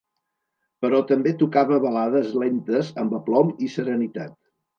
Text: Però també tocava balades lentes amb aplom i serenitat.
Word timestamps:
Però 0.85 1.01
també 1.11 1.33
tocava 1.43 1.77
balades 1.83 2.33
lentes 2.45 2.91
amb 3.05 3.15
aplom 3.19 3.53
i 3.67 3.71
serenitat. 3.77 4.37